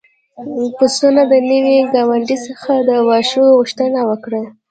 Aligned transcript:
پسونو 0.77 1.21
د 1.31 1.33
نوي 1.49 1.77
ګاونډي 1.93 2.37
څخه 2.47 2.71
د 2.87 2.89
واښو 3.07 3.45
غوښتنه 3.59 3.99
وکړه. 4.09 4.41